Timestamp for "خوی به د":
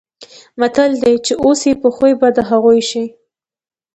1.95-2.37